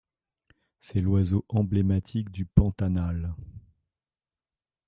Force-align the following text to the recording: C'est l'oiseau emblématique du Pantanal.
C'est 0.79 0.99
l'oiseau 0.99 1.45
emblématique 1.51 2.31
du 2.31 2.43
Pantanal. 2.43 3.35